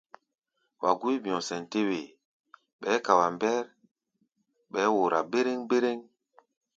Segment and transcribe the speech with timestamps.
[0.81, 2.13] Wa gúí bi̧ɔ̧ sɛn tɛ́ wee,
[2.79, 3.61] bɛɛ́ ka wa mbɛ́r
[4.71, 5.99] bɛɛ́ wora béréŋ-béréŋ.